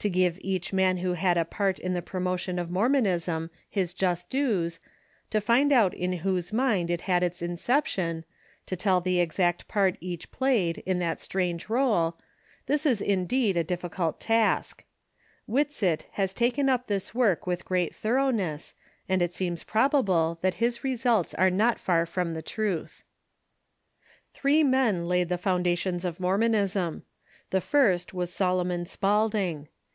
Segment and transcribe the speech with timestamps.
[0.00, 3.94] To give to each man who had a part in the promotion of Mormonisra his
[3.94, 4.78] just dues,
[5.30, 8.26] to find out in whose mind it had its inception,
[8.66, 12.18] to tell the exact part each played in that strange role—
[12.66, 14.84] this is indeed a difficult task,
[15.48, 18.74] Whitsitt has taken up this work with great thoroughness,
[19.08, 23.04] and it seems probable that his results are not far from the truth.
[24.34, 27.04] Three men laid the foundations of Mormonism.
[27.48, 29.68] The first was Solomon Spaulding.